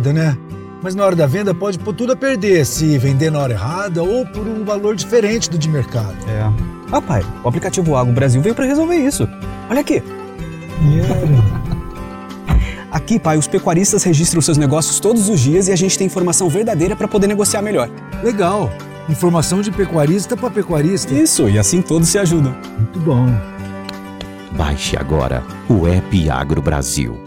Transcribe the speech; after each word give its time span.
né? 0.00 0.36
Mas 0.82 0.94
na 0.94 1.04
hora 1.04 1.16
da 1.16 1.26
venda 1.26 1.54
pode 1.54 1.78
pôr 1.78 1.94
tudo 1.94 2.12
a 2.12 2.16
perder 2.16 2.66
se 2.66 2.98
vender 2.98 3.30
na 3.30 3.38
hora 3.38 3.54
errada 3.54 4.02
ou 4.02 4.26
por 4.26 4.46
um 4.46 4.64
valor 4.64 4.94
diferente 4.94 5.48
do 5.48 5.56
de 5.56 5.68
mercado. 5.68 6.14
É. 6.28 6.52
Ah, 6.92 7.00
pai, 7.00 7.24
o 7.42 7.48
aplicativo 7.48 7.96
Agro 7.96 8.12
Brasil 8.12 8.42
veio 8.42 8.54
para 8.54 8.66
resolver 8.66 8.96
isso. 8.96 9.26
Olha 9.70 9.80
aqui. 9.80 10.02
Aqui, 12.90 13.18
pai, 13.18 13.38
os 13.38 13.48
pecuaristas 13.48 14.04
registram 14.04 14.40
seus 14.40 14.58
negócios 14.58 15.00
todos 15.00 15.28
os 15.28 15.40
dias 15.40 15.68
e 15.68 15.72
a 15.72 15.76
gente 15.76 15.98
tem 15.98 16.06
informação 16.06 16.48
verdadeira 16.48 16.94
para 16.94 17.08
poder 17.08 17.26
negociar 17.26 17.62
melhor. 17.62 17.88
Legal. 18.22 18.70
Informação 19.08 19.62
de 19.62 19.72
pecuarista 19.72 20.36
para 20.36 20.50
pecuarista. 20.50 21.12
Isso, 21.12 21.48
e 21.48 21.58
assim 21.58 21.82
todos 21.82 22.08
se 22.08 22.18
ajudam. 22.18 22.54
Muito 22.78 23.00
bom. 23.00 23.26
Baixe 24.52 24.96
agora 24.96 25.42
o 25.68 25.88
app 25.88 26.30
Agro 26.30 26.62
Brasil. 26.62 27.23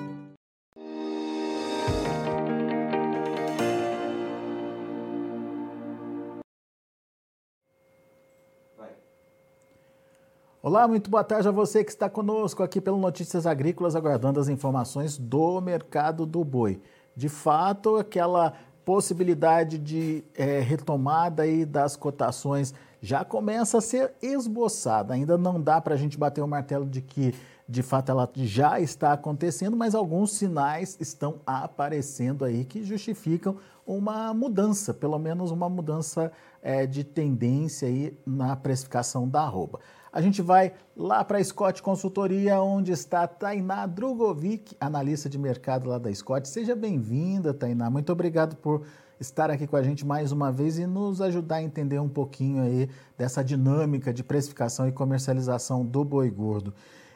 Olá, 10.67 10.85
muito 10.85 11.09
boa 11.09 11.23
tarde 11.23 11.47
a 11.47 11.51
você 11.51 11.81
que 11.81 11.91
está 11.91 12.09
conosco 12.09 12.61
aqui 12.61 12.81
pelo 12.81 12.97
Notícias 12.97 13.47
Agrícolas, 13.47 13.95
aguardando 13.95 14.37
as 14.37 14.49
informações 14.49 15.17
do 15.17 15.61
mercado 15.61 16.25
do 16.25 16.43
boi. 16.43 16.81
De 17.15 17.29
fato, 17.29 17.95
aquela 17.95 18.51
possibilidade 18.83 19.77
de 19.77 20.25
é, 20.35 20.59
retomada 20.59 21.43
aí 21.43 21.65
das 21.65 21.95
cotações 21.95 22.73
já 23.01 23.23
começa 23.23 23.77
a 23.77 23.81
ser 23.81 24.11
esboçada. 24.21 25.13
Ainda 25.13 25.37
não 25.37 25.61
dá 25.61 25.79
para 25.79 25.93
a 25.93 25.97
gente 25.97 26.17
bater 26.17 26.41
o 26.41 26.47
martelo 26.49 26.85
de 26.85 27.01
que 27.01 27.33
de 27.69 27.81
fato 27.81 28.11
ela 28.11 28.29
já 28.35 28.77
está 28.77 29.13
acontecendo, 29.13 29.77
mas 29.77 29.95
alguns 29.95 30.33
sinais 30.33 30.97
estão 30.99 31.35
aparecendo 31.45 32.43
aí 32.43 32.65
que 32.65 32.83
justificam 32.83 33.55
uma 33.85 34.33
mudança, 34.33 34.93
pelo 34.93 35.17
menos 35.17 35.49
uma 35.49 35.69
mudança 35.69 36.29
é, 36.61 36.85
de 36.85 37.05
tendência 37.05 37.87
aí 37.87 38.17
na 38.25 38.53
precificação 38.53 39.29
da 39.29 39.43
arroba. 39.43 39.79
A 40.17 40.21
gente 40.21 40.41
vai 40.41 40.73
lá 40.95 41.23
para 41.23 41.37
a 41.37 41.43
Scott 41.43 41.83
Consultoria, 41.83 42.59
onde 42.59 42.91
está 42.91 43.27
Tainá 43.27 43.85
Drugovic, 43.85 44.75
analista 44.79 45.29
de 45.29 45.37
mercado 45.37 45.87
lá 45.87 45.99
da 45.99 46.11
Scott. 46.11 46.49
Seja 46.49 46.75
bem-vinda, 46.75 47.53
Tainá. 47.53 47.87
Muito 47.87 48.11
obrigado 48.11 48.55
por 48.55 48.81
estar 49.19 49.51
aqui 49.51 49.67
com 49.67 49.75
a 49.75 49.83
gente 49.83 50.03
mais 50.03 50.31
uma 50.31 50.51
vez 50.51 50.79
e 50.79 50.87
nos 50.87 51.21
ajudar 51.21 51.57
a 51.57 51.61
entender 51.61 51.99
um 51.99 52.09
pouquinho 52.09 52.63
aí 52.63 52.89
dessa 53.15 53.43
dinâmica 53.43 54.11
de 54.11 54.23
precificação 54.23 54.87
e 54.87 54.91
comercialização 54.91 55.85
do 55.85 56.03
boi 56.03 56.31
gordo. 56.31 56.73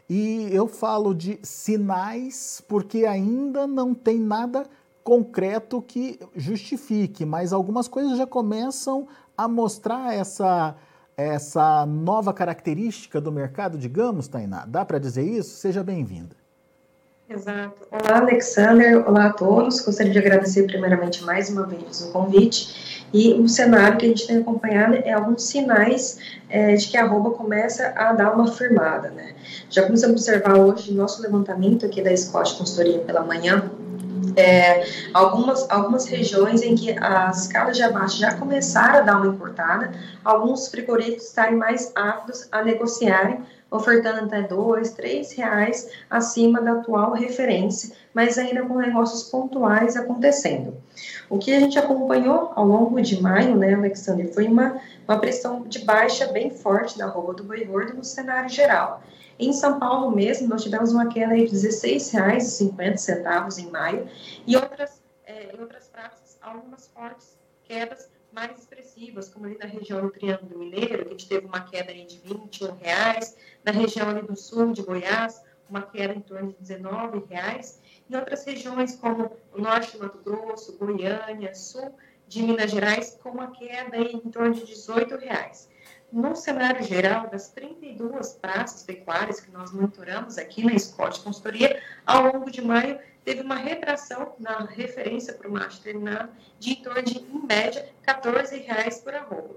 E 0.07 0.47
eu 0.52 0.67
falo 0.67 1.16
de 1.16 1.39
sinais 1.41 2.63
porque 2.67 3.07
ainda 3.07 3.66
não 3.66 3.95
tem 3.95 4.19
nada 4.19 4.67
concreto 5.03 5.81
que 5.81 6.19
justifique, 6.35 7.25
mas 7.25 7.52
algumas 7.52 7.88
coisas 7.88 8.16
já 8.16 8.27
começam 8.27 9.07
a 9.35 9.47
mostrar 9.47 10.13
essa 10.13 10.75
essa 11.27 11.86
nova 11.86 12.33
característica 12.33 13.22
do 13.22 13.31
mercado, 13.31 13.77
digamos, 13.77 14.27
Tainá? 14.27 14.66
Dá 14.67 14.83
para 14.83 15.00
dizer 15.00 15.23
isso? 15.23 15.58
Seja 15.58 15.83
bem-vinda. 15.83 16.36
Exato. 17.30 17.88
Olá, 17.89 18.19
Alexander. 18.19 19.08
Olá 19.08 19.28
a 19.28 19.33
todos. 19.33 19.80
Gostaria 19.80 20.11
de 20.11 20.19
agradecer 20.19 20.63
primeiramente 20.63 21.23
mais 21.23 21.50
uma 21.50 21.66
vez 21.66 22.02
o 22.02 22.11
convite. 22.11 23.08
E 23.13 23.33
o 23.33 23.47
cenário 23.47 23.97
que 23.97 24.05
a 24.05 24.09
gente 24.09 24.28
tem 24.28 24.38
acompanhado 24.38 24.95
é 24.95 25.13
alguns 25.13 25.44
sinais 25.44 26.19
é, 26.50 26.75
de 26.75 26.89
que 26.89 26.97
a 26.97 27.03
arroba 27.03 27.31
começa 27.31 27.94
a 27.95 28.11
dar 28.11 28.33
uma 28.33 28.52
firmada, 28.52 29.09
né? 29.11 29.33
Já 29.69 29.83
começamos 29.83 30.11
a 30.11 30.13
observar 30.13 30.58
hoje 30.58 30.94
nosso 30.94 31.22
levantamento 31.22 31.85
aqui 31.85 32.02
da 32.02 32.16
Scott 32.16 32.58
Consultoria 32.58 33.00
pela 33.00 33.22
manhã, 33.22 33.70
é, 34.35 34.85
algumas, 35.13 35.69
algumas 35.69 36.05
regiões 36.05 36.61
em 36.61 36.75
que 36.75 36.95
as 36.99 37.43
escalas 37.43 37.77
de 37.77 37.83
abate 37.83 38.17
já 38.17 38.35
começaram 38.35 38.99
a 38.99 39.01
dar 39.01 39.17
uma 39.17 39.27
encurtada, 39.27 39.91
alguns 40.23 40.67
frigoríficos 40.67 41.27
estarem 41.27 41.55
mais 41.55 41.91
aptos 41.95 42.47
a 42.51 42.63
negociarem, 42.63 43.43
ofertando 43.71 44.25
até 44.25 44.41
dois, 44.41 44.91
três 44.91 45.31
reais 45.31 45.89
acima 46.09 46.61
da 46.61 46.73
atual 46.73 47.13
referência, 47.13 47.95
mas 48.13 48.37
ainda 48.37 48.65
com 48.65 48.75
negócios 48.75 49.23
pontuais 49.23 49.95
acontecendo. 49.95 50.75
O 51.29 51.39
que 51.39 51.53
a 51.53 51.59
gente 51.59 51.79
acompanhou 51.79 52.51
ao 52.53 52.67
longo 52.67 53.01
de 53.01 53.21
maio, 53.21 53.55
né, 53.55 53.73
Alexandre, 53.73 54.33
foi 54.33 54.47
uma, 54.47 54.81
uma 55.07 55.17
pressão 55.17 55.63
de 55.63 55.79
baixa 55.85 56.27
bem 56.27 56.51
forte 56.51 56.97
da 56.97 57.05
roupa 57.07 57.35
do 57.35 57.45
boi 57.45 57.63
gordo 57.63 57.93
no 57.93 58.03
cenário 58.03 58.49
geral. 58.49 59.01
Em 59.39 59.53
São 59.53 59.79
Paulo 59.79 60.11
mesmo, 60.11 60.49
nós 60.49 60.61
tivemos 60.61 60.91
uma 60.91 61.07
queda 61.07 61.33
de 61.33 61.45
R$ 61.45 61.51
16,50 61.51 63.59
em 63.59 63.71
maio, 63.71 64.09
e 64.45 64.57
outras, 64.57 65.01
é, 65.25 65.55
em 65.55 65.59
outras 65.59 65.88
praças, 65.88 66.38
algumas 66.41 66.88
fortes 66.88 67.39
quedas 67.63 68.10
mais 68.34 68.58
expressivas, 68.58 69.30
como 69.30 69.46
ali 69.46 69.58
na 69.58 69.66
região 69.66 70.02
do 70.02 70.09
Triângulo 70.09 70.59
Mineiro, 70.59 71.06
que 71.06 71.08
a 71.08 71.12
gente 71.12 71.28
teve 71.28 71.46
uma 71.46 71.62
queda 71.62 71.94
de 71.94 72.19
21 72.24 72.75
reais, 72.78 73.38
na 73.64 73.72
região 73.72 74.09
ali 74.09 74.22
do 74.22 74.36
sul 74.36 74.74
de 74.74 74.81
Goiás, 74.81 75.42
uma 75.69 75.81
queda 75.81 76.14
em 76.14 76.22
torno 76.22 76.50
de 76.50 76.58
19 76.59 77.25
reais, 77.30 77.81
em 78.09 78.16
outras 78.16 78.46
regiões 78.46 78.96
como 78.96 79.31
o 79.53 79.62
norte 79.62 79.97
do 79.97 80.03
Mato 80.03 80.19
Grosso, 80.24 80.78
Goiânia, 80.78 81.53
sul 81.56 81.96
de 82.28 82.44
Minas 82.44 82.72
Gerais, 82.72 83.18
com 83.22 83.30
uma 83.30 83.52
queda 83.52 83.97
em 83.97 84.19
torno 84.19 84.53
de 84.53 84.62
R$ 84.62 84.68
18. 84.68 85.18
Reais 85.18 85.69
no 86.12 86.36
cenário 86.36 86.84
geral 86.84 87.30
das 87.30 87.50
32 87.50 88.34
praças 88.34 88.84
pecuárias 88.84 89.40
que 89.40 89.50
nós 89.50 89.72
monitoramos 89.72 90.38
aqui 90.38 90.63
na 90.63 90.78
Scott 90.78 91.22
Consultoria, 91.22 91.81
ao 92.06 92.25
longo 92.25 92.52
de 92.52 92.62
maio, 92.62 93.00
teve 93.23 93.41
uma 93.41 93.55
retração 93.55 94.35
na 94.39 94.59
referência 94.59 95.33
para 95.33 95.47
o 95.47 95.51
macho 95.51 95.81
terminado 95.81 96.31
de 96.59 96.73
em 96.73 96.75
torno 96.83 97.03
de, 97.03 97.19
em 97.19 97.45
média, 97.45 97.89
R$ 98.05 98.57
reais 98.57 98.99
por 98.99 99.13
arroba. 99.13 99.55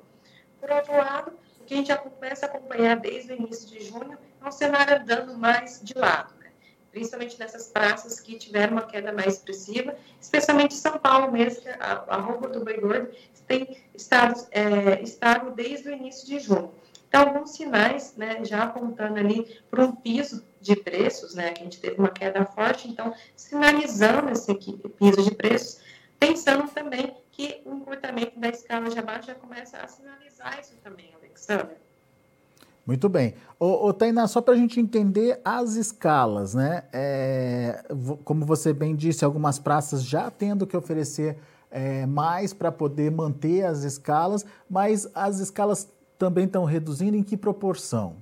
Por 0.60 0.70
outro 0.70 0.96
lado, 0.96 1.32
o 1.60 1.64
que 1.64 1.74
a 1.74 1.76
gente 1.76 1.88
já 1.88 1.96
começa 1.96 2.46
a 2.46 2.48
acompanhar 2.48 2.96
desde 2.96 3.32
o 3.32 3.36
início 3.36 3.68
de 3.68 3.84
junho 3.84 4.18
é 4.42 4.48
um 4.48 4.52
cenário 4.52 4.96
andando 4.96 5.36
mais 5.36 5.80
de 5.82 5.94
lado, 5.94 6.34
né? 6.38 6.50
principalmente 6.90 7.38
nessas 7.38 7.68
praças 7.68 8.20
que 8.20 8.38
tiveram 8.38 8.74
uma 8.74 8.86
queda 8.86 9.12
mais 9.12 9.34
expressiva, 9.34 9.96
especialmente 10.20 10.74
São 10.74 10.98
Paulo 10.98 11.32
mesmo, 11.32 11.62
que 11.62 11.68
a, 11.68 12.04
a 12.06 12.16
roupa 12.16 12.48
do 12.48 12.64
boi 12.64 12.78
gordo 12.78 13.10
tem 13.46 13.76
estado 13.94 14.46
é, 14.50 15.02
estável 15.02 15.50
desde 15.52 15.88
o 15.88 15.92
início 15.92 16.26
de 16.26 16.38
junho. 16.38 16.72
Então, 17.08 17.28
alguns 17.28 17.50
sinais, 17.50 18.14
né, 18.16 18.44
já 18.44 18.64
apontando 18.64 19.18
ali 19.18 19.60
para 19.70 19.84
um 19.84 19.92
piso 19.92 20.44
de 20.64 20.74
preços, 20.74 21.34
né, 21.34 21.52
a 21.54 21.62
gente 21.62 21.78
teve 21.78 21.96
uma 21.98 22.08
queda 22.08 22.44
forte, 22.46 22.88
então, 22.88 23.14
sinalizando 23.36 24.30
esse 24.30 24.54
piso 24.54 25.22
de 25.22 25.30
preços, 25.34 25.78
pensando 26.18 26.66
também 26.68 27.14
que 27.30 27.60
o 27.66 27.74
encurtamento 27.74 28.40
da 28.40 28.48
escala 28.48 28.88
de 28.88 28.98
abaixo 28.98 29.26
já 29.26 29.34
começa 29.34 29.76
a 29.76 29.86
sinalizar 29.86 30.58
isso 30.58 30.72
também, 30.82 31.10
Alexandre. 31.14 31.76
Muito 32.86 33.08
bem. 33.08 33.34
Ô, 33.58 33.86
ô 33.88 33.92
Tainá, 33.92 34.26
só 34.26 34.40
para 34.40 34.54
a 34.54 34.56
gente 34.56 34.80
entender 34.80 35.40
as 35.44 35.74
escalas, 35.74 36.54
né? 36.54 36.84
É, 36.92 37.84
como 38.24 38.44
você 38.44 38.72
bem 38.72 38.94
disse, 38.94 39.24
algumas 39.24 39.58
praças 39.58 40.04
já 40.04 40.30
tendo 40.30 40.66
que 40.66 40.76
oferecer 40.76 41.38
é, 41.70 42.06
mais 42.06 42.52
para 42.52 42.70
poder 42.70 43.10
manter 43.10 43.64
as 43.64 43.84
escalas, 43.84 44.44
mas 44.68 45.08
as 45.14 45.40
escalas 45.40 45.88
também 46.18 46.44
estão 46.44 46.64
reduzindo 46.64 47.16
em 47.16 47.22
que 47.22 47.36
proporção? 47.36 48.16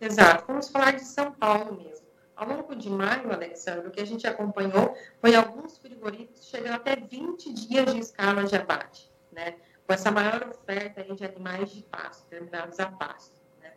Exato. 0.00 0.44
Vamos 0.46 0.68
falar 0.68 0.92
de 0.92 1.04
São 1.04 1.32
Paulo 1.32 1.76
mesmo. 1.76 2.06
Ao 2.36 2.46
longo 2.46 2.74
de 2.76 2.88
maio, 2.88 3.32
Alexandre, 3.32 3.88
o 3.88 3.90
que 3.90 4.00
a 4.00 4.06
gente 4.06 4.26
acompanhou 4.26 4.96
foi 5.20 5.34
alguns 5.34 5.76
frigoríficos 5.78 6.46
chegando 6.46 6.74
até 6.74 6.94
20 6.94 7.52
dias 7.52 7.92
de 7.92 7.98
escala 7.98 8.44
de 8.44 8.54
abate, 8.54 9.12
né? 9.32 9.56
Com 9.84 9.92
essa 9.92 10.10
maior 10.12 10.48
oferta 10.48 11.02
de 11.02 11.24
animais 11.24 11.70
de 11.72 11.82
pasto, 11.82 12.28
terminados 12.28 12.78
a 12.78 12.92
pasto. 12.92 13.34
Né? 13.60 13.72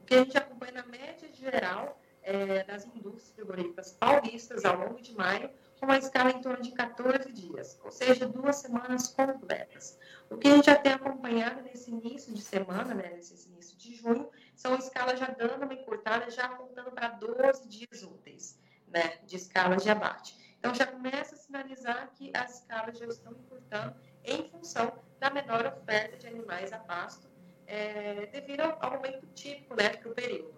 O 0.00 0.04
que 0.04 0.14
a 0.14 0.18
gente 0.18 0.36
acompanha 0.36 0.72
na 0.72 0.86
média 0.86 1.32
geral 1.32 1.98
é, 2.22 2.64
das 2.64 2.84
indústrias 2.84 3.32
frigoríficas 3.34 3.92
paulistas 3.92 4.64
ao 4.64 4.78
longo 4.78 5.00
de 5.00 5.14
maio 5.14 5.50
com 5.78 5.86
uma 5.86 5.98
escala 5.98 6.30
em 6.30 6.40
torno 6.40 6.62
de 6.62 6.70
14 6.70 7.32
dias, 7.32 7.80
ou 7.82 7.90
seja, 7.90 8.26
duas 8.26 8.56
semanas 8.56 9.08
completas. 9.08 9.98
O 10.30 10.36
que 10.36 10.46
a 10.46 10.54
gente 10.54 10.66
já 10.66 10.76
tem 10.76 10.92
acompanhado 10.92 11.60
nesse 11.62 11.90
início 11.90 12.32
de 12.32 12.40
semana, 12.40 12.94
né, 12.94 13.10
nesse 13.14 13.48
início 13.48 13.76
de 13.76 13.96
junho, 13.96 14.28
são 14.62 14.76
escalas 14.76 15.18
já 15.18 15.26
dando 15.26 15.64
uma 15.64 15.74
encurtada, 15.74 16.30
já 16.30 16.44
apontando 16.44 16.92
para 16.92 17.08
12 17.08 17.68
dias 17.68 18.04
úteis 18.04 18.56
né, 18.86 19.18
de 19.26 19.34
escala 19.34 19.76
de 19.76 19.90
abate. 19.90 20.36
Então, 20.56 20.72
já 20.72 20.86
começa 20.86 21.34
a 21.34 21.38
sinalizar 21.38 22.10
que 22.14 22.30
as 22.32 22.60
escalas 22.60 22.96
já 22.96 23.06
estão 23.06 23.32
encurtando 23.32 23.96
em 24.24 24.48
função 24.50 24.92
da 25.18 25.30
menor 25.30 25.66
oferta 25.66 26.16
de 26.16 26.28
animais 26.28 26.72
a 26.72 26.78
pasto, 26.78 27.26
é, 27.66 28.26
devido 28.26 28.60
ao 28.60 28.92
aumento 28.92 29.26
típico 29.34 29.74
né, 29.74 29.88
para 29.88 30.12
o 30.12 30.14
período. 30.14 30.54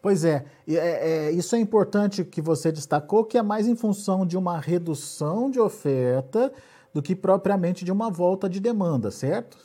Pois 0.00 0.24
é, 0.24 0.44
é, 0.68 0.74
é, 0.74 1.30
isso 1.30 1.54
é 1.54 1.60
importante 1.60 2.24
que 2.24 2.42
você 2.42 2.72
destacou, 2.72 3.24
que 3.24 3.38
é 3.38 3.42
mais 3.42 3.68
em 3.68 3.76
função 3.76 4.26
de 4.26 4.36
uma 4.36 4.58
redução 4.58 5.48
de 5.48 5.60
oferta 5.60 6.52
do 6.92 7.00
que 7.00 7.14
propriamente 7.14 7.84
de 7.84 7.92
uma 7.92 8.10
volta 8.10 8.48
de 8.48 8.58
demanda, 8.58 9.12
certo? 9.12 9.58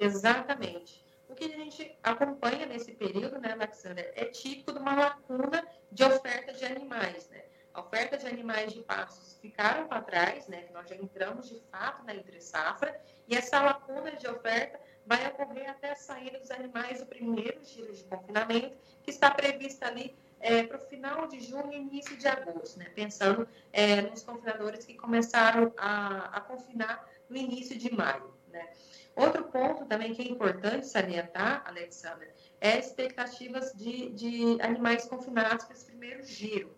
Exatamente. 0.00 0.99
Que 1.40 1.46
a 1.46 1.56
gente 1.56 1.96
acompanha 2.02 2.66
nesse 2.66 2.92
período, 2.92 3.40
né, 3.40 3.52
Alexander, 3.52 4.12
é 4.14 4.26
típico 4.26 4.74
de 4.74 4.78
uma 4.78 4.94
lacuna 4.94 5.66
de 5.90 6.04
oferta 6.04 6.52
de 6.52 6.66
animais, 6.66 7.30
né? 7.30 7.44
A 7.72 7.80
oferta 7.80 8.18
de 8.18 8.26
animais 8.26 8.74
de 8.74 8.82
pastos 8.82 9.38
ficaram 9.40 9.88
para 9.88 10.02
trás, 10.02 10.46
né, 10.48 10.68
nós 10.70 10.86
já 10.86 10.96
entramos 10.96 11.48
de 11.48 11.58
fato 11.70 12.04
na 12.04 12.14
entre 12.14 12.42
safra, 12.42 12.94
e 13.26 13.34
essa 13.34 13.58
lacuna 13.58 14.12
de 14.16 14.28
oferta 14.28 14.78
vai 15.06 15.26
ocorrer 15.28 15.70
até 15.70 15.92
a 15.92 15.96
saída 15.96 16.38
dos 16.38 16.50
animais 16.50 17.00
do 17.00 17.06
primeiro 17.06 17.64
giro 17.64 17.90
de 17.90 18.04
confinamento, 18.04 18.76
que 19.02 19.08
está 19.08 19.30
prevista 19.30 19.86
ali 19.86 20.14
é, 20.40 20.64
para 20.64 20.76
o 20.76 20.80
final 20.80 21.26
de 21.26 21.40
junho 21.40 21.72
e 21.72 21.76
início 21.76 22.18
de 22.18 22.28
agosto, 22.28 22.78
né? 22.78 22.90
pensando 22.94 23.48
é, 23.72 24.02
nos 24.02 24.22
confinadores 24.22 24.84
que 24.84 24.92
começaram 24.92 25.72
a, 25.78 26.36
a, 26.36 26.40
confinar 26.42 27.08
no 27.30 27.36
início 27.38 27.78
de 27.78 27.90
maio. 27.94 28.30
Né? 28.52 28.68
Outro 29.16 29.44
ponto 29.44 29.84
também 29.86 30.14
que 30.14 30.22
é 30.22 30.28
importante 30.28 30.86
salientar, 30.86 31.62
Alexandra, 31.66 32.32
é 32.60 32.78
expectativas 32.78 33.72
de, 33.72 34.10
de 34.10 34.62
animais 34.62 35.04
confinados 35.06 35.64
para 35.64 35.74
esse 35.74 35.86
primeiro 35.86 36.22
giro. 36.24 36.74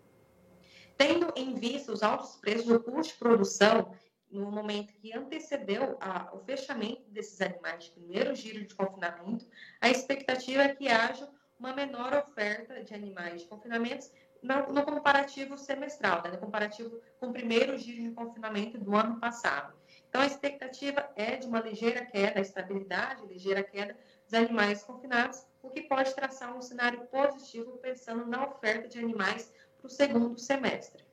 Tendo 0.97 1.31
em 1.35 1.55
vista 1.55 1.91
os 1.91 2.03
altos 2.03 2.35
preços 2.37 2.67
do 2.67 2.79
custo 2.79 3.13
de 3.13 3.19
produção 3.19 3.95
no 4.31 4.51
momento 4.51 4.93
que 4.93 5.15
antecedeu 5.15 5.95
a, 6.01 6.33
o 6.33 6.39
fechamento 6.39 7.03
desses 7.09 7.39
animais 7.39 7.85
de 7.85 7.91
primeiro 7.91 8.33
giro 8.33 8.65
de 8.65 8.73
confinamento, 8.73 9.45
a 9.79 9.89
expectativa 9.89 10.63
é 10.63 10.75
que 10.75 10.87
haja 10.87 11.29
uma 11.59 11.73
menor 11.73 12.13
oferta 12.13 12.83
de 12.83 12.93
animais 12.93 13.43
de 13.43 13.47
confinamento 13.47 14.07
no, 14.41 14.73
no 14.73 14.83
comparativo 14.83 15.57
semestral, 15.57 16.21
né, 16.23 16.31
no 16.31 16.37
comparativo 16.39 16.99
com 17.19 17.27
o 17.27 17.33
primeiro 17.33 17.77
giro 17.77 18.03
de 18.03 18.11
confinamento 18.11 18.77
do 18.77 18.95
ano 18.95 19.19
passado. 19.19 19.73
Então, 20.13 20.21
a 20.21 20.27
expectativa 20.27 21.09
é 21.15 21.37
de 21.37 21.47
uma 21.47 21.59
ligeira 21.59 22.05
queda, 22.05 22.39
estabilidade, 22.39 23.25
ligeira 23.25 23.63
queda 23.63 23.97
dos 24.23 24.33
animais 24.35 24.83
confinados, 24.83 25.43
o 25.59 25.71
que 25.71 25.81
pode 25.81 26.13
traçar 26.13 26.55
um 26.55 26.61
cenário 26.61 26.99
positivo 27.07 27.79
pensando 27.81 28.23
na 28.27 28.45
oferta 28.45 28.87
de 28.87 28.99
animais 28.99 29.51
para 29.75 29.87
o 29.87 29.89
segundo 29.89 30.37
semestre. 30.39 31.03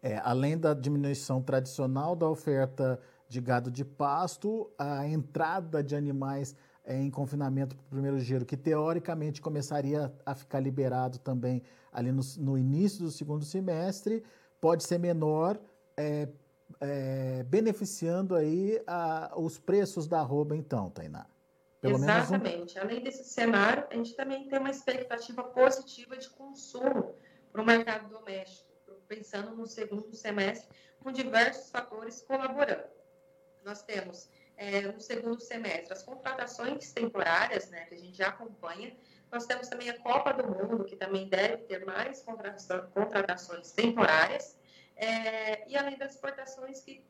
É, 0.00 0.18
além 0.18 0.56
da 0.56 0.74
diminuição 0.74 1.42
tradicional 1.42 2.14
da 2.14 2.28
oferta 2.28 3.00
de 3.28 3.40
gado 3.40 3.68
de 3.68 3.84
pasto, 3.84 4.72
a 4.78 5.04
entrada 5.08 5.82
de 5.82 5.96
animais 5.96 6.54
é, 6.84 6.96
em 6.96 7.10
confinamento 7.10 7.74
para 7.74 7.84
o 7.84 7.88
primeiro 7.88 8.20
giro, 8.20 8.46
que 8.46 8.56
teoricamente 8.56 9.42
começaria 9.42 10.14
a 10.24 10.36
ficar 10.36 10.60
liberado 10.60 11.18
também 11.18 11.64
ali 11.92 12.12
no, 12.12 12.22
no 12.38 12.56
início 12.56 13.02
do 13.02 13.10
segundo 13.10 13.44
semestre, 13.44 14.22
pode 14.60 14.84
ser 14.84 14.98
menor, 14.98 15.58
é, 15.96 16.28
é, 16.80 17.42
beneficiando 17.44 18.34
aí 18.34 18.80
a, 18.86 19.32
os 19.36 19.58
preços 19.58 20.06
da 20.06 20.20
arroba, 20.20 20.56
então, 20.56 20.90
Tainá. 20.90 21.26
Pelo 21.80 21.96
Exatamente. 21.96 22.78
Um... 22.78 22.82
Além 22.82 23.02
desse 23.02 23.24
cenário, 23.24 23.86
a 23.90 23.94
gente 23.94 24.14
também 24.14 24.48
tem 24.48 24.58
uma 24.58 24.70
expectativa 24.70 25.42
positiva 25.42 26.16
de 26.16 26.30
consumo 26.30 27.14
para 27.52 27.62
o 27.62 27.64
mercado 27.64 28.08
doméstico 28.08 28.74
pensando 29.06 29.54
no 29.54 29.66
segundo 29.66 30.14
semestre, 30.14 30.68
com 31.00 31.12
diversos 31.12 31.70
fatores 31.70 32.22
colaborando. 32.22 32.84
Nós 33.64 33.82
temos, 33.82 34.28
é, 34.56 34.82
no 34.82 35.00
segundo 35.00 35.40
semestre, 35.40 35.92
as 35.92 36.02
contratações 36.02 36.92
temporárias, 36.92 37.70
né, 37.70 37.84
que 37.86 37.94
a 37.94 37.98
gente 37.98 38.16
já 38.16 38.28
acompanha. 38.28 38.96
Nós 39.30 39.46
temos 39.46 39.68
também 39.68 39.90
a 39.90 39.98
Copa 39.98 40.32
do 40.32 40.46
Mundo, 40.46 40.84
que 40.84 40.96
também 40.96 41.28
deve 41.28 41.58
ter 41.64 41.84
mais 41.84 42.22
contratações 42.22 43.72
temporárias. 43.72 44.58
É, 44.96 45.68
e 45.68 45.76
além 45.76 45.96
das 45.96 46.14
exportações 46.14 46.80
que 46.80 47.04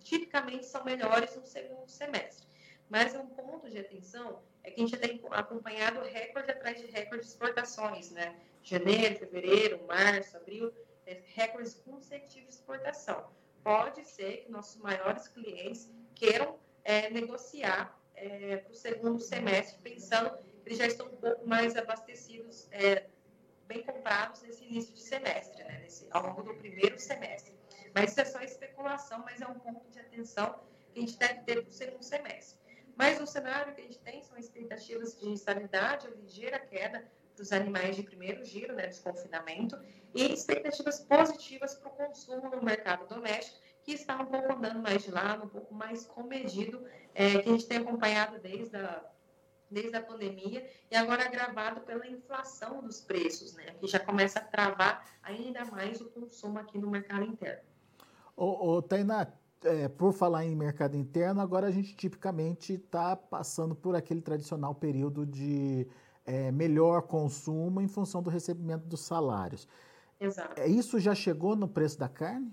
tipicamente 0.00 0.66
são 0.66 0.84
melhores 0.84 1.36
no 1.36 1.46
segundo 1.46 1.88
semestre. 1.88 2.46
Mas 2.88 3.14
um 3.14 3.26
ponto 3.26 3.68
de 3.68 3.78
atenção 3.78 4.42
é 4.64 4.70
que 4.70 4.80
a 4.80 4.86
gente 4.86 4.96
tem 4.96 5.20
acompanhado 5.30 6.00
recorde 6.00 6.50
atrás 6.50 6.80
de 6.80 6.86
recorde 6.86 7.24
de 7.24 7.30
exportações, 7.30 8.10
né? 8.10 8.38
Janeiro, 8.62 9.18
fevereiro, 9.18 9.86
março, 9.86 10.36
abril, 10.36 10.72
é, 11.06 11.20
recordes 11.34 11.74
consecutivos 11.74 12.48
de 12.48 12.54
exportação. 12.54 13.30
Pode 13.62 14.04
ser 14.04 14.44
que 14.44 14.50
nossos 14.50 14.80
maiores 14.80 15.28
clientes 15.28 15.92
queiram 16.14 16.58
é, 16.82 17.10
negociar 17.10 17.98
é, 18.14 18.56
para 18.56 18.72
o 18.72 18.74
segundo 18.74 19.20
semestre, 19.20 19.78
pensando 19.82 20.36
que 20.62 20.68
eles 20.68 20.78
já 20.78 20.86
estão 20.86 21.06
um 21.06 21.16
pouco 21.16 21.46
mais 21.46 21.76
abastecidos, 21.76 22.68
é, 22.72 23.06
bem 23.66 23.82
comprados 23.82 24.42
nesse 24.42 24.64
início 24.64 24.94
de 24.94 25.00
semestre, 25.00 25.62
nesse, 25.88 26.06
ao 26.10 26.22
longo 26.22 26.42
do 26.42 26.54
primeiro 26.54 26.98
semestre. 26.98 27.54
Mas 27.94 28.10
isso 28.10 28.20
é 28.20 28.24
só 28.26 28.40
especulação, 28.40 29.24
mas 29.24 29.40
é 29.40 29.46
um 29.46 29.58
ponto 29.58 29.90
de 29.90 29.98
atenção 29.98 30.60
que 30.92 30.98
a 30.98 31.00
gente 31.00 31.18
deve 31.18 31.40
ter 31.40 31.62
para 31.62 31.70
o 31.70 31.72
segundo 31.72 32.02
semestre. 32.02 32.58
Mas 32.94 33.20
o 33.20 33.26
cenário 33.26 33.74
que 33.74 33.80
a 33.80 33.84
gente 33.84 33.98
tem 34.00 34.22
são 34.22 34.36
expectativas 34.36 35.18
de 35.18 35.32
estabilidade 35.32 36.06
ou 36.08 36.14
ligeira 36.14 36.58
queda 36.58 37.08
dos 37.36 37.52
animais 37.52 37.94
de 37.96 38.02
primeiro 38.02 38.44
giro, 38.44 38.74
né, 38.74 38.88
desconfinamento, 38.88 39.78
e 40.12 40.32
expectativas 40.32 41.00
positivas 41.00 41.74
para 41.76 41.88
o 41.88 41.92
consumo 41.92 42.50
no 42.50 42.62
mercado 42.62 43.06
doméstico, 43.06 43.58
que 43.84 43.92
está 43.92 44.20
um 44.20 44.26
pouco 44.26 44.52
andando 44.52 44.82
mais 44.82 45.04
de 45.04 45.10
lado, 45.12 45.44
um 45.44 45.48
pouco 45.48 45.72
mais 45.72 46.04
comedido, 46.04 46.84
é, 47.14 47.38
que 47.38 47.48
a 47.48 47.52
gente 47.52 47.66
tem 47.66 47.78
acompanhado 47.78 48.40
desde 48.40 48.76
a, 48.76 49.04
desde 49.70 49.96
a 49.96 50.02
pandemia, 50.02 50.68
e 50.90 50.96
agora 50.96 51.24
agravado 51.24 51.80
pela 51.82 52.06
inflação 52.06 52.82
dos 52.82 53.00
preços, 53.00 53.54
né, 53.54 53.66
que 53.78 53.86
já 53.86 53.98
começa 53.98 54.38
a 54.38 54.42
travar 54.42 55.06
ainda 55.22 55.64
mais 55.66 56.00
o 56.00 56.06
consumo 56.10 56.58
aqui 56.58 56.78
no 56.78 56.90
mercado 56.90 57.24
interno. 57.24 57.62
Ô, 58.36 58.76
ô 58.76 58.82
Tainá, 58.82 59.26
é, 59.64 59.88
por 59.88 60.12
falar 60.12 60.44
em 60.44 60.54
mercado 60.54 60.96
interno, 60.96 61.40
agora 61.40 61.66
a 61.66 61.70
gente 61.70 61.96
tipicamente 61.96 62.74
está 62.74 63.16
passando 63.16 63.74
por 63.74 63.96
aquele 63.96 64.20
tradicional 64.20 64.74
período 64.74 65.26
de 65.26 65.86
é, 66.24 66.52
melhor 66.52 67.02
consumo 67.02 67.80
em 67.80 67.88
função 67.88 68.22
do 68.22 68.30
recebimento 68.30 68.86
dos 68.86 69.00
salários. 69.00 69.66
Exato. 70.20 70.60
É, 70.60 70.66
isso 70.68 70.98
já 70.98 71.14
chegou 71.14 71.56
no 71.56 71.68
preço 71.68 71.98
da 71.98 72.08
carne? 72.08 72.52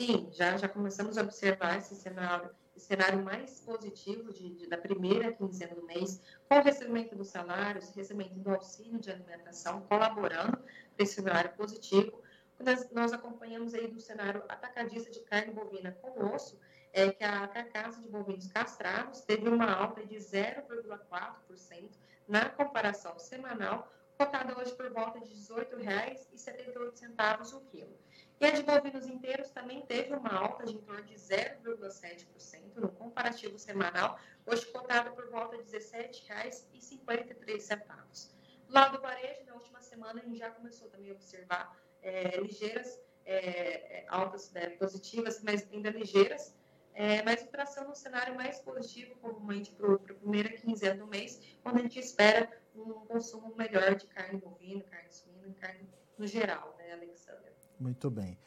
Sim, 0.00 0.28
já, 0.32 0.56
já 0.56 0.68
começamos 0.68 1.18
a 1.18 1.22
observar 1.22 1.78
esse 1.78 1.94
cenário, 1.94 2.50
cenário 2.80 3.22
mais 3.22 3.60
positivo 3.60 4.32
de, 4.32 4.54
de, 4.54 4.66
da 4.68 4.76
primeira 4.76 5.32
quinzena 5.32 5.74
do 5.74 5.84
mês, 5.84 6.20
com 6.48 6.58
o 6.58 6.62
recebimento 6.62 7.14
dos 7.14 7.28
salários, 7.28 7.90
recebimento 7.90 8.34
do 8.34 8.50
auxílio 8.50 8.98
de 8.98 9.10
alimentação, 9.10 9.82
colaborando 9.82 10.56
para 10.56 11.04
esse 11.04 11.14
cenário 11.14 11.50
positivo. 11.52 12.20
Nós, 12.58 12.90
nós 12.90 13.12
acompanhamos 13.12 13.74
aí 13.74 13.88
do 13.88 14.00
cenário 14.00 14.42
atacadista 14.48 15.10
de 15.10 15.20
carne 15.20 15.52
bovina 15.52 15.92
com 16.02 16.34
osso, 16.34 16.58
é 16.92 17.10
que 17.10 17.24
a 17.24 17.46
carcaça 17.48 18.00
de 18.00 18.08
bovinos 18.08 18.48
castrados 18.48 19.20
teve 19.20 19.48
uma 19.48 19.70
alta 19.72 20.04
de 20.04 20.16
0,4% 20.16 21.90
na 22.26 22.48
comparação 22.48 23.18
semanal, 23.18 23.90
cotada 24.20 24.52
hoje 24.60 24.74
por 24.74 24.92
volta 24.92 25.18
de 25.18 25.30
R$ 25.30 25.34
18,78 25.34 27.54
o 27.54 27.60
quilo. 27.70 27.98
E 28.38 28.44
a 28.44 28.50
de 28.50 28.62
bovinos 28.62 29.06
inteiros 29.06 29.48
também 29.48 29.80
teve 29.86 30.12
uma 30.12 30.30
alta 30.30 30.66
de 30.66 30.74
em 30.74 30.80
torno 30.82 31.02
de 31.04 31.14
0,7% 31.14 32.76
no 32.76 32.90
comparativo 32.90 33.58
semanal, 33.58 34.18
hoje 34.44 34.66
cotada 34.66 35.10
por 35.12 35.30
volta 35.30 35.56
de 35.56 35.72
R$ 35.72 35.78
17,53. 35.78 38.30
Do 38.68 38.74
lado 38.74 38.98
do 38.98 39.02
varejo, 39.02 39.46
na 39.46 39.54
última 39.54 39.80
semana, 39.80 40.20
a 40.20 40.24
gente 40.24 40.36
já 40.36 40.50
começou 40.50 40.90
também 40.90 41.12
a 41.12 41.14
observar 41.14 41.74
é, 42.02 42.36
ligeiras 42.40 43.00
é, 43.24 44.04
altas 44.06 44.52
né, 44.52 44.68
positivas, 44.70 45.42
mas 45.42 45.66
ainda 45.72 45.88
ligeiras, 45.88 46.54
é, 46.92 47.22
mas 47.22 47.42
traçando 47.44 47.90
um 47.90 47.94
cenário 47.94 48.34
mais 48.34 48.60
positivo, 48.60 49.16
comumente 49.16 49.72
para 49.72 49.94
a 49.94 49.98
primeira 49.98 50.50
quinzena 50.50 50.96
do 50.96 51.06
mês, 51.06 51.40
quando 51.62 51.78
a 51.78 51.82
gente 51.82 51.98
espera 51.98 52.59
um 52.74 53.06
consumo 53.06 53.54
melhor 53.56 53.94
de 53.94 54.06
carne 54.06 54.38
bovina, 54.38 54.82
carne 54.84 55.10
suína, 55.10 55.54
carne 55.60 55.88
no 56.18 56.26
geral, 56.26 56.74
né, 56.78 56.92
Alexandre? 56.92 57.50
Muito 57.78 58.10
bem. 58.10 58.38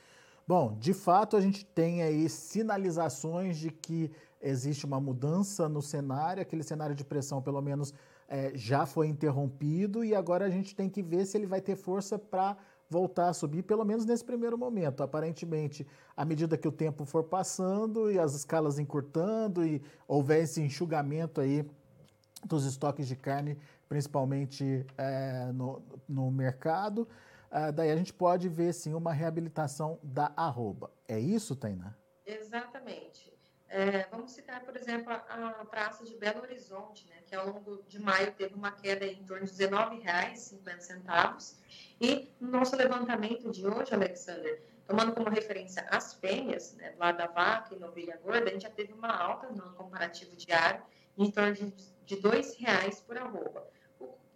Bom, 0.47 0.75
de 0.77 0.93
fato, 0.93 1.37
a 1.37 1.41
gente 1.41 1.65
tem 1.65 2.03
aí 2.03 2.27
sinalizações 2.29 3.57
de 3.57 3.71
que 3.71 4.11
existe 4.41 4.85
uma 4.85 4.99
mudança 4.99 5.69
no 5.69 5.81
cenário, 5.81 6.41
aquele 6.41 6.63
cenário 6.63 6.93
de 6.93 7.03
pressão, 7.03 7.41
pelo 7.41 7.61
menos, 7.61 7.93
é, 8.27 8.51
já 8.53 8.85
foi 8.85 9.07
interrompido, 9.07 10.03
e 10.03 10.13
agora 10.13 10.45
a 10.45 10.49
gente 10.49 10.75
tem 10.75 10.89
que 10.89 11.01
ver 11.01 11.25
se 11.25 11.37
ele 11.37 11.45
vai 11.45 11.61
ter 11.61 11.77
força 11.77 12.19
para 12.19 12.57
voltar 12.89 13.29
a 13.29 13.33
subir, 13.33 13.63
pelo 13.63 13.85
menos 13.85 14.05
nesse 14.05 14.23
primeiro 14.23 14.57
momento. 14.57 15.01
Aparentemente, 15.01 15.87
à 16.15 16.25
medida 16.25 16.57
que 16.57 16.67
o 16.67 16.71
tempo 16.71 17.05
for 17.05 17.23
passando 17.23 18.11
e 18.11 18.19
as 18.19 18.35
escalas 18.35 18.77
encurtando 18.77 19.65
e 19.65 19.81
houver 20.07 20.43
esse 20.43 20.61
enxugamento 20.61 21.41
aí 21.41 21.65
dos 22.45 22.65
estoques 22.65 23.07
de 23.07 23.15
carne, 23.15 23.57
principalmente 23.87 24.85
é, 24.97 25.51
no, 25.53 25.83
no 26.07 26.31
mercado, 26.31 27.07
é, 27.51 27.71
daí 27.71 27.91
a 27.91 27.95
gente 27.95 28.13
pode 28.13 28.49
ver 28.49 28.73
sim 28.73 28.93
uma 28.93 29.13
reabilitação 29.13 29.99
da 30.01 30.33
arroba. 30.35 30.91
É 31.07 31.19
isso, 31.19 31.55
Tainá? 31.55 31.95
Exatamente. 32.25 33.33
É, 33.67 34.07
vamos 34.11 34.31
citar, 34.31 34.61
por 34.61 34.75
exemplo, 34.77 35.11
a, 35.11 35.17
a, 35.59 35.65
praça 35.65 36.05
de 36.05 36.15
Belo 36.15 36.41
Horizonte, 36.43 37.09
né, 37.09 37.15
que 37.25 37.35
ao 37.35 37.47
longo 37.47 37.81
de 37.87 37.99
maio 37.99 38.31
teve 38.33 38.53
uma 38.53 38.71
queda 38.71 39.03
em 39.03 39.23
torno 39.23 39.47
de 39.47 39.65
R$19,50. 39.65 41.55
E 41.99 42.31
no 42.39 42.51
nosso 42.51 42.75
levantamento 42.75 43.49
de 43.49 43.65
hoje, 43.65 43.91
Alexander, 43.91 44.61
tomando 44.87 45.13
como 45.13 45.27
referência 45.27 45.87
as 45.89 46.13
fêmeas, 46.13 46.75
né, 46.75 46.93
lá 46.99 47.11
da 47.11 47.25
vaca 47.25 47.73
e 47.73 47.79
novilha 47.79 48.19
gorda, 48.23 48.47
a 48.47 48.53
gente 48.53 48.61
já 48.61 48.69
teve 48.69 48.93
uma 48.93 49.09
alta 49.09 49.49
no 49.49 49.73
comparativo 49.73 50.35
diário 50.35 50.83
em 51.17 51.31
torno 51.31 51.53
de, 51.53 51.73
de 52.05 52.13
R$2,00 52.13 53.03
por 53.03 53.17
arroba, 53.17 53.67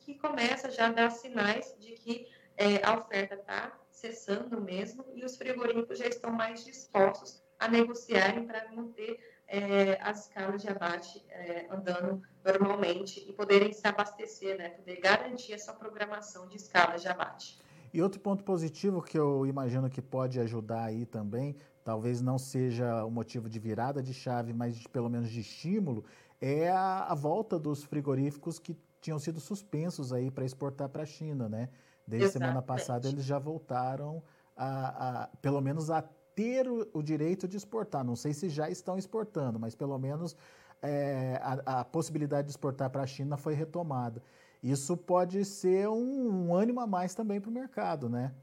que 0.07 0.15
começa 0.15 0.71
já 0.71 0.87
a 0.87 0.91
dar 0.93 1.11
sinais 1.11 1.75
de 1.81 1.91
que 1.91 2.27
é, 2.55 2.81
a 2.81 2.97
oferta 2.97 3.35
está 3.35 3.77
cessando 3.91 4.61
mesmo, 4.61 5.03
e 5.13 5.25
os 5.25 5.35
frigoríficos 5.35 5.99
já 5.99 6.07
estão 6.07 6.31
mais 6.31 6.63
dispostos 6.63 7.43
a 7.59 7.67
negociarem 7.67 8.47
para 8.47 8.71
manter 8.71 9.19
é, 9.49 9.99
as 10.01 10.27
escalas 10.27 10.61
de 10.61 10.69
abate 10.69 11.25
é, 11.27 11.67
andando 11.69 12.21
normalmente 12.45 13.25
e 13.27 13.33
poderem 13.33 13.73
se 13.73 13.85
abastecer, 13.85 14.57
né, 14.57 14.69
poder 14.69 15.01
garantir 15.01 15.51
essa 15.51 15.73
programação 15.73 16.47
de 16.47 16.55
escalas 16.55 17.01
de 17.01 17.09
abate. 17.09 17.59
E 17.93 18.01
outro 18.01 18.21
ponto 18.21 18.45
positivo 18.45 19.01
que 19.01 19.19
eu 19.19 19.45
imagino 19.45 19.89
que 19.89 20.01
pode 20.01 20.39
ajudar 20.39 20.85
aí 20.85 21.05
também, 21.05 21.53
talvez 21.83 22.21
não 22.21 22.37
seja 22.37 23.03
o 23.03 23.11
motivo 23.11 23.49
de 23.49 23.59
virada 23.59 24.01
de 24.01 24.13
chave, 24.13 24.53
mas 24.53 24.77
de, 24.77 24.87
pelo 24.87 25.09
menos 25.09 25.29
de 25.29 25.41
estímulo, 25.41 26.05
é 26.39 26.69
a, 26.69 27.05
a 27.05 27.15
volta 27.15 27.59
dos 27.59 27.83
frigoríficos 27.83 28.59
que 28.59 28.77
tinham 29.01 29.19
sido 29.19 29.39
suspensos 29.39 30.11
aí 30.11 30.31
para 30.31 30.45
exportar 30.45 30.89
para 30.89 31.03
a 31.03 31.05
China, 31.05 31.47
né? 31.47 31.69
Desde 32.05 32.25
Exatamente. 32.25 32.49
semana 32.49 32.61
passada 32.61 33.07
eles 33.07 33.25
já 33.25 33.37
voltaram 33.37 34.23
a, 34.55 35.23
a, 35.23 35.27
pelo 35.41 35.61
menos 35.61 35.89
a 35.89 36.01
ter 36.01 36.67
o, 36.67 36.87
o, 36.93 37.03
direito 37.03 37.47
de 37.47 37.57
exportar. 37.57 38.03
Não 38.03 38.15
sei 38.15 38.33
se 38.33 38.49
já 38.49 38.69
estão 38.69 38.97
exportando, 38.97 39.59
mas 39.59 39.75
pelo 39.75 39.97
menos 39.97 40.35
é, 40.81 41.39
a, 41.41 41.79
a, 41.79 41.85
possibilidade 41.85 42.47
de 42.47 42.51
exportar 42.51 42.89
para 42.89 43.03
a 43.03 43.07
China 43.07 43.37
foi 43.37 43.53
retomada. 43.53 44.21
Isso 44.61 44.95
pode 44.95 45.43
ser 45.45 45.87
um, 45.87 46.47
um 46.47 46.55
ânimo 46.55 46.79
a 46.79 46.87
mais 46.87 47.13
também 47.13 47.41
para 47.41 47.49
o 47.49 47.53
mercado, 47.53 48.09
né? 48.09 48.33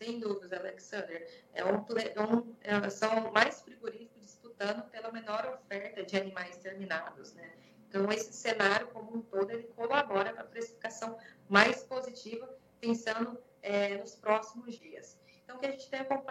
Sem 0.00 0.18
dúvidas, 0.18 0.52
Alexander. 0.52 1.26
É 1.52 1.64
um, 1.64 1.68
é 1.68 2.22
um, 2.22 2.54
é, 2.62 2.90
são 2.90 3.32
mais 3.32 3.62
frigoríficos 3.62 4.22
disputando 4.22 4.82
pela 4.90 5.10
menor 5.10 5.60
oferta 5.60 6.04
de 6.04 6.16
animais 6.16 6.56
terminados, 6.56 7.32
né? 7.34 7.52
Então, 7.88 8.10
esse 8.10 8.32
cenário 8.32 8.88
como 8.88 9.16
um 9.16 9.22
todo, 9.22 9.50
ele 9.52 9.68
colabora 9.76 10.32
para 10.32 10.42
a 10.42 10.46
precificação 10.46 11.16
mais 11.48 11.84
positiva, 11.84 12.52
pensando 12.80 13.38
é, 13.62 13.98
nos 13.98 14.16
próximos 14.16 14.74
dias. 14.74 15.16
Então, 15.44 15.56
o 15.56 15.60
que 15.60 15.66
a 15.66 15.70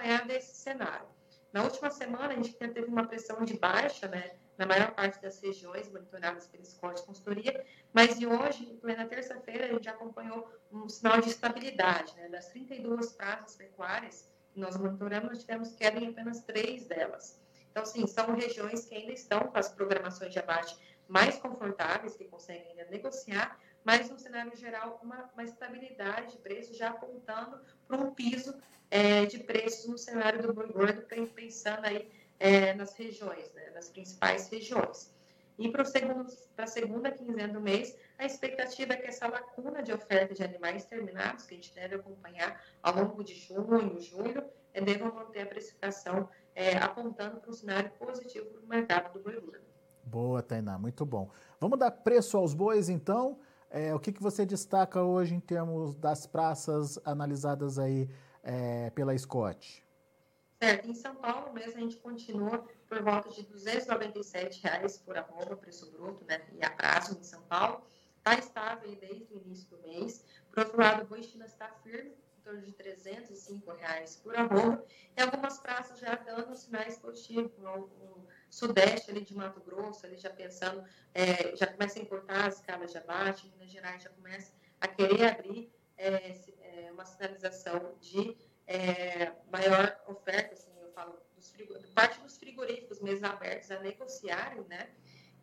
é 0.03 0.38
esse 0.38 0.55
cenário. 0.55 1.07
Na 1.51 1.63
última 1.63 1.89
semana, 1.91 2.33
a 2.33 2.36
gente 2.36 2.53
teve 2.53 2.86
uma 2.86 3.07
pressão 3.07 3.43
de 3.45 3.57
baixa, 3.57 4.07
né, 4.07 4.36
na 4.57 4.65
maior 4.65 4.91
parte 4.91 5.22
das 5.22 5.39
regiões 5.41 5.91
monitoradas 5.91 6.48
pelo 6.48 6.65
Scott 6.65 7.03
Consultoria, 7.03 7.65
mas 7.93 8.17
de 8.17 8.25
hoje, 8.25 8.65
em 8.65 8.77
plena 8.77 9.05
terça-feira, 9.05 9.65
a 9.65 9.69
gente 9.69 9.88
acompanhou 9.88 10.48
um 10.72 10.89
sinal 10.89 11.22
de 11.22 11.29
estabilidade. 11.29 12.15
Né, 12.15 12.29
das 12.29 12.48
32 12.50 13.13
praças 13.13 13.55
pecuárias 13.55 14.29
que 14.51 14.60
nós 14.60 14.77
monitoramos, 14.77 15.29
nós 15.29 15.39
tivemos 15.39 15.74
queda 15.74 16.00
em 16.00 16.10
apenas 16.10 16.41
três 16.41 16.86
delas. 16.86 17.41
Então, 17.72 17.86
sim, 17.86 18.05
são 18.05 18.36
regiões 18.36 18.86
que 18.86 18.95
ainda 18.95 19.12
estão 19.12 19.39
com 19.48 19.57
as 19.57 19.69
programações 19.69 20.31
de 20.31 20.39
abate 20.39 20.77
mais 21.07 21.38
confortáveis, 21.38 22.15
que 22.15 22.25
conseguem 22.25 22.69
ainda 22.69 22.86
negociar, 22.86 23.60
mas 23.84 24.10
no 24.10 24.18
cenário 24.18 24.56
geral 24.56 25.00
uma, 25.04 25.30
uma 25.34 25.44
estabilidade 25.44 26.34
de 26.34 26.38
preço 26.38 26.74
já 26.74 26.90
apontando 26.90 27.60
para 27.88 27.98
um 27.98 28.13
piso 28.13 28.56
é, 28.90 29.25
de 29.25 29.40
preços 29.40 29.88
no 29.88 29.98
cenário 29.98 30.42
do 30.42 30.54
boi 30.54 30.68
gordo, 30.72 31.02
pensando 31.34 31.86
aí 31.86 32.10
é, 32.40 32.74
nas 32.74 32.96
regiões, 32.96 33.52
né, 33.54 33.72
nas 33.74 33.90
principais 33.90 34.50
regiões. 34.50 35.13
E 35.58 35.70
para 35.70 35.84
a 35.84 36.68
segunda 36.68 37.12
quinzena 37.12 37.54
do 37.54 37.62
mês, 37.62 37.96
a 38.18 38.25
expectativa 38.25 38.94
é 38.94 38.98
que 38.98 39.08
essa 39.08 39.28
lacuna 39.28 39.84
de 39.84 39.94
oferta 39.94 40.34
de 40.34 40.44
animais 40.44 40.86
terminados, 40.86 41.46
que 41.46 41.54
a 41.54 41.58
gente 41.58 41.74
deve 41.74 41.96
acompanhar 41.96 42.62
ao 42.82 42.96
longo 42.96 43.24
de 43.24 43.36
junho, 43.36 44.00
julho, 44.00 44.44
é, 44.74 44.82
deva 44.82 45.12
manter 45.12 45.42
a 45.42 45.46
precificação 45.46 46.28
é, 46.56 46.78
apontando 46.78 47.40
para 47.40 47.50
um 47.50 47.54
cenário 47.54 47.92
positivo 47.92 48.46
para 48.48 48.62
o 48.62 48.68
mercado 48.68 49.13
do 49.13 49.20
boi 49.24 49.40
gordo. 49.40 49.63
Boa, 50.04 50.42
Tainá, 50.42 50.78
muito 50.78 51.06
bom. 51.06 51.30
Vamos 51.60 51.80
dar 51.80 51.92
preço 51.92 52.38
aos 52.38 52.54
bois, 52.54 52.90
então? 52.90 53.40
É, 53.75 53.92
o 53.96 54.00
que, 54.00 54.12
que 54.12 54.22
você 54.22 54.46
destaca 54.46 55.01
hoje 55.01 55.34
em 55.34 55.39
termos 55.39 55.96
das 55.96 56.27
praças 56.27 57.00
analisadas 57.03 57.80
aí 57.80 58.08
é, 58.44 58.92
pela 58.92 59.18
Scott? 59.18 59.84
Certo, 60.62 60.88
em 60.88 60.94
São 60.94 61.15
Paulo 61.15 61.51
mesmo 61.51 61.77
a 61.77 61.82
gente 61.82 61.98
continua 61.98 62.63
por 62.88 63.01
volta 63.01 63.30
de 63.32 63.42
297 63.42 64.62
reais 64.62 64.98
por 65.00 65.18
arroba, 65.18 65.58
preço 65.58 65.92
bruto, 65.92 66.24
né, 66.25 66.39
e 66.53 66.63
a 66.63 66.70
prazo 66.70 67.18
em 67.20 67.24
São 67.24 67.42
Paulo. 67.50 67.82
Está 68.20 68.38
estável 68.38 68.96
desde 68.96 69.34
o 69.34 69.42
início 69.44 69.68
do 69.70 69.82
mês. 69.82 70.24
Por 70.51 70.60
outro 70.60 70.80
lado, 70.80 71.12
o 71.12 71.18
está 71.18 71.68
firme, 71.82 72.12
em 72.12 72.42
torno 72.44 72.62
de 72.62 72.74
305 72.74 73.72
reais 73.72 74.18
por 74.18 74.36
arroba. 74.36 74.86
E 75.18 75.22
algumas 75.22 75.58
praças 75.58 75.98
já 75.98 76.13
dando 76.13 76.56
sinais 76.56 77.00
positivos, 77.00 77.51
sudeste 78.53 79.10
ali 79.10 79.22
de 79.22 79.36
Mato 79.36 79.60
Grosso, 79.62 80.05
ali 80.05 80.15
já 80.15 80.29
pensando, 80.29 80.83
é, 81.13 81.55
já 81.55 81.65
começa 81.65 81.98
a 81.98 82.01
importar 82.01 82.48
as 82.48 82.57
escalas 82.57 82.91
de 82.91 82.98
abate, 83.00 83.48
Minas 83.50 83.72
Gerais 83.72 84.03
já 84.03 84.12
começa 84.12 84.53
a 84.79 84.88
querer 84.88 85.25
abrir 85.25 85.74
é, 85.98 86.39
é, 86.62 86.91
uma 86.91 87.03
sinalização 87.03 87.95
de 88.00 88.38
é, 88.67 89.31
maior 89.51 90.00
oferta, 90.07 90.53
assim, 90.53 90.72
eu 90.79 90.91
falo, 90.91 91.19
dos 91.36 91.51
parte 91.93 92.19
dos 92.22 92.38
frigoríficos 92.38 93.01
mesmo 93.01 93.25
abertos 93.25 93.72
a 93.72 93.79
negociarem, 93.79 94.63
né? 94.69 94.89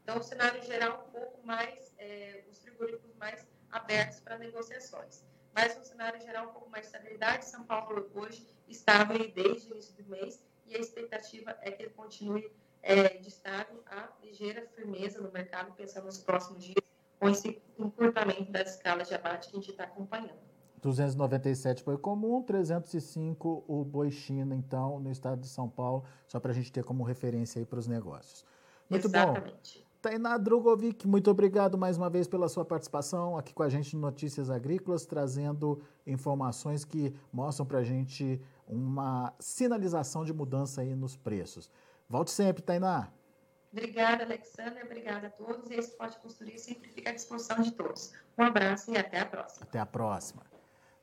Então, 0.02 0.18
o 0.18 0.22
cenário 0.22 0.62
geral 0.62 1.04
um 1.06 1.10
pouco 1.10 1.44
mais, 1.44 1.92
é, 1.98 2.44
os 2.48 2.58
frigoríficos 2.60 3.14
mais 3.16 3.44
abertos 3.70 4.20
para 4.20 4.38
negociações. 4.38 5.24
Mas 5.52 5.76
no 5.76 5.84
cenário 5.84 6.20
geral 6.20 6.48
um 6.48 6.52
pouco 6.52 6.70
mais 6.70 6.84
de 6.84 6.92
estabilidade, 6.92 7.44
São 7.44 7.64
Paulo 7.64 8.08
hoje 8.14 8.46
estava 8.68 9.14
aí 9.14 9.32
desde 9.32 9.68
o 9.68 9.72
início 9.72 9.94
do 9.94 10.08
mês 10.08 10.40
e 10.64 10.76
a 10.76 10.78
expectativa 10.78 11.58
é 11.60 11.72
que 11.72 11.82
ele 11.82 11.90
continue 11.90 12.50
é, 12.82 13.08
de 13.18 13.28
estável 13.28 13.82
a 13.86 14.08
ligeira 14.22 14.66
firmeza 14.74 15.20
no 15.20 15.30
mercado, 15.30 15.72
pensando 15.74 16.06
nos 16.06 16.18
próximos 16.18 16.64
dias, 16.64 16.84
com 17.18 17.28
esse 17.28 17.60
encurtamento 17.78 18.50
das 18.50 18.76
escalas 18.76 19.08
de 19.08 19.14
abate 19.14 19.50
que 19.50 19.56
a 19.56 19.60
gente 19.60 19.70
está 19.70 19.84
acompanhando. 19.84 20.50
297 20.80 21.84
boi 21.84 21.98
comum, 21.98 22.42
305 22.42 23.64
o 23.68 23.84
boi 23.84 24.10
China, 24.10 24.54
então, 24.54 24.98
no 24.98 25.10
estado 25.10 25.40
de 25.40 25.48
São 25.48 25.68
Paulo, 25.68 26.04
só 26.26 26.40
para 26.40 26.52
a 26.52 26.54
gente 26.54 26.72
ter 26.72 26.82
como 26.82 27.04
referência 27.04 27.58
aí 27.58 27.66
para 27.66 27.78
os 27.78 27.86
negócios. 27.86 28.44
Muito 28.88 29.06
Exatamente. 29.06 29.80
bom. 29.80 29.90
Tainá 30.00 30.38
Drogovic, 30.38 31.06
muito 31.06 31.30
obrigado 31.30 31.76
mais 31.76 31.98
uma 31.98 32.08
vez 32.08 32.26
pela 32.26 32.48
sua 32.48 32.64
participação 32.64 33.36
aqui 33.36 33.52
com 33.52 33.62
a 33.62 33.68
gente 33.68 33.94
no 33.94 34.00
Notícias 34.00 34.48
Agrícolas, 34.48 35.04
trazendo 35.04 35.82
informações 36.06 36.86
que 36.86 37.14
mostram 37.30 37.66
para 37.66 37.80
a 37.80 37.84
gente 37.84 38.40
uma 38.66 39.34
sinalização 39.38 40.24
de 40.24 40.32
mudança 40.32 40.80
aí 40.80 40.94
nos 40.94 41.16
preços. 41.16 41.70
Volte 42.10 42.32
sempre, 42.32 42.60
Tainá. 42.60 43.08
Obrigada, 43.72 44.24
Alexandre. 44.24 44.82
Obrigada 44.82 45.28
a 45.28 45.30
todos. 45.30 45.70
E 45.70 45.74
esse 45.74 45.96
Pode 45.96 46.18
Construir 46.18 46.58
sempre 46.58 46.90
fica 46.90 47.10
à 47.10 47.14
disposição 47.14 47.62
de 47.62 47.70
todos. 47.70 48.12
Um 48.36 48.42
abraço 48.42 48.90
e 48.90 48.98
até 48.98 49.20
a 49.20 49.26
próxima. 49.26 49.64
Até 49.64 49.78
a 49.78 49.86
próxima. 49.86 50.42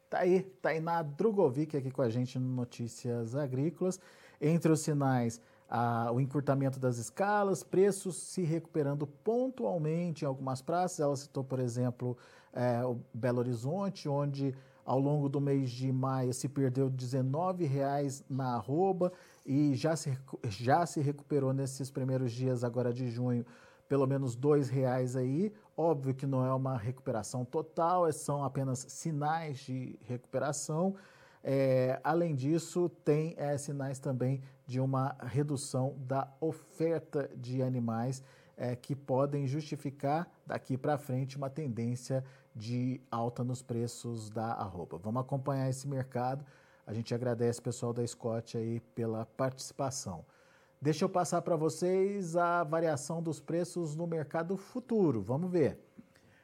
Tá 0.10 0.20
aí, 0.20 0.44
Tainá 0.62 1.02
Drugovic 1.02 1.78
aqui 1.78 1.90
com 1.90 2.02
a 2.02 2.10
gente 2.10 2.38
no 2.38 2.54
Notícias 2.54 3.36
Agrícolas. 3.36 4.02
Entre 4.42 4.70
os 4.70 4.82
sinais, 4.82 5.40
a, 5.70 6.12
o 6.12 6.20
encurtamento 6.20 6.78
das 6.78 6.98
escalas, 6.98 7.64
preços 7.64 8.18
se 8.18 8.42
recuperando 8.42 9.08
pontualmente 9.08 10.26
em 10.26 10.28
algumas 10.28 10.62
praças. 10.62 11.00
Ela 11.00 11.16
citou, 11.16 11.44
por 11.44 11.60
exemplo, 11.60 12.18
é, 12.52 12.84
o 12.84 13.00
Belo 13.14 13.40
Horizonte, 13.40 14.10
onde 14.10 14.54
ao 14.88 14.98
longo 14.98 15.28
do 15.28 15.42
mês 15.42 15.70
de 15.70 15.92
maio 15.92 16.34
se 16.34 16.48
perdeu 16.48 16.88
R$19,00 16.88 18.24
na 18.30 18.56
arroba 18.56 19.12
e 19.46 19.76
já 19.76 19.98
se, 19.98 20.18
já 20.48 20.86
se 20.86 21.02
recuperou 21.02 21.52
nesses 21.52 21.92
primeiros 21.92 22.32
dias 22.32 22.64
agora 22.64 22.94
de 22.94 23.10
junho 23.12 23.46
pelo 23.90 24.08
menos 24.08 24.34
dois 24.34 24.70
reais 24.70 25.18
aí. 25.18 25.52
Óbvio 25.76 26.16
que 26.16 26.26
não 26.26 26.46
é 26.46 26.54
uma 26.54 26.78
recuperação 26.78 27.44
total, 27.44 28.08
é, 28.08 28.14
são 28.14 28.46
apenas 28.46 28.86
sinais 28.88 29.60
de 29.60 30.00
recuperação. 30.04 30.96
É, 31.44 32.00
além 32.02 32.34
disso, 32.34 32.88
tem 33.04 33.36
é, 33.38 33.58
sinais 33.58 34.00
também 34.00 34.42
de 34.66 34.80
uma 34.80 35.18
redução 35.22 35.96
da 36.00 36.34
oferta 36.40 37.30
de 37.36 37.62
animais 37.62 38.24
é, 38.56 38.74
que 38.74 38.96
podem 38.96 39.48
justificar 39.48 40.30
daqui 40.46 40.78
para 40.78 40.98
frente 40.98 41.36
uma 41.36 41.50
tendência 41.50 42.24
de 42.58 43.00
alta 43.12 43.44
nos 43.44 43.62
preços 43.62 44.30
da 44.30 44.54
arroba. 44.54 44.98
Vamos 44.98 45.22
acompanhar 45.22 45.70
esse 45.70 45.88
mercado. 45.88 46.44
A 46.86 46.94
gente 46.94 47.14
agradece 47.14 47.60
o 47.60 47.64
pessoal 47.64 47.94
da 47.94 48.06
Scott 48.06 48.58
aí 48.58 48.80
pela 48.96 49.26
participação. 49.26 50.26
Deixa 50.82 51.06
eu 51.06 51.10
passar 51.10 51.42
para 51.42 51.56
vocês 51.56 52.36
a 52.36 52.64
variação 52.64 53.22
dos 53.22 53.40
preços 53.40 53.96
no 53.96 54.08
mercado 54.08 54.58
futuro. 54.58 55.22
Vamos 55.22 55.52
ver. 55.52 55.80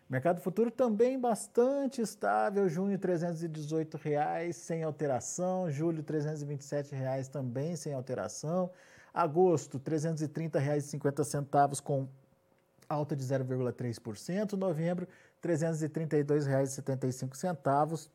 Mercado 0.09 0.41
futuro 0.41 0.69
também 0.69 1.19
bastante 1.19 2.01
estável, 2.01 2.69
junho 2.69 2.99
318 2.99 3.97
reais, 3.97 4.57
sem 4.57 4.83
alteração, 4.83 5.71
julho 5.71 6.03
327 6.03 6.93
reais 6.93 7.27
também 7.27 7.75
sem 7.75 7.93
alteração, 7.93 8.69
agosto 9.13 9.77
R$ 9.77 9.83
330,50 9.83 11.81
com 11.81 12.07
alta 12.87 13.15
de 13.15 13.23
0,3%, 13.23 14.53
novembro 14.53 15.07
R$ 15.43 15.53
332,75. 15.53 18.09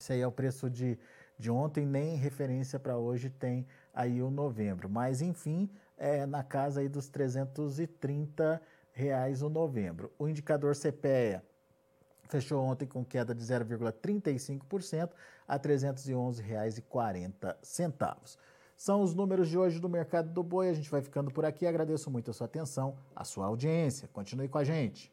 Esse 0.00 0.12
aí 0.12 0.20
é 0.20 0.26
o 0.26 0.32
preço 0.32 0.68
de 0.68 0.98
de 1.38 1.50
ontem, 1.50 1.86
nem 1.86 2.16
referência 2.16 2.80
para 2.80 2.98
hoje 2.98 3.30
tem 3.30 3.66
aí 3.94 4.20
o 4.20 4.30
novembro. 4.30 4.86
Mas, 4.88 5.22
enfim, 5.22 5.70
é 5.96 6.26
na 6.26 6.42
casa 6.42 6.80
aí 6.80 6.88
dos 6.88 7.08
330 7.08 8.60
reais 8.92 9.40
o 9.42 9.48
novembro. 9.48 10.12
O 10.18 10.28
indicador 10.28 10.74
CPEA 10.74 11.44
fechou 12.28 12.60
ontem 12.62 12.86
com 12.86 13.04
queda 13.04 13.32
de 13.34 13.42
0,35%, 13.42 15.10
a 15.46 15.54
R$ 15.54 15.60
311,40. 15.60 18.36
São 18.76 19.02
os 19.02 19.14
números 19.14 19.48
de 19.48 19.56
hoje 19.56 19.80
do 19.80 19.88
mercado 19.88 20.30
do 20.30 20.42
boi. 20.42 20.68
A 20.68 20.74
gente 20.74 20.90
vai 20.90 21.00
ficando 21.02 21.30
por 21.30 21.44
aqui. 21.44 21.66
Agradeço 21.66 22.10
muito 22.10 22.30
a 22.30 22.34
sua 22.34 22.46
atenção, 22.46 22.96
a 23.14 23.24
sua 23.24 23.46
audiência. 23.46 24.08
Continue 24.12 24.48
com 24.48 24.58
a 24.58 24.64
gente. 24.64 25.12